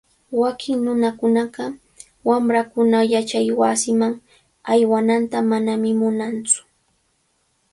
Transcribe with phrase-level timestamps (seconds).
[0.41, 1.63] Wakin nunakunaqa
[2.27, 4.13] wamrankuna yachaywasiman
[4.71, 6.59] aywananta manami munantsu.